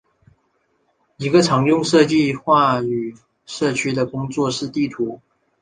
[1.17, 3.13] 一个常用的设计话语
[3.45, 5.21] 社区的工具是地图。